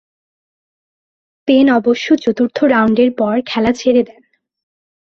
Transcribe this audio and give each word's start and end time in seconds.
Pen 1.47 1.67
অবশ্য 1.71 2.07
চতুর্থ 2.15 2.57
রাউন্ডের 2.63 3.09
পর 3.17 3.35
খেলা 3.45 3.71
ছেড়ে 3.73 4.01
দেন। 4.03 4.21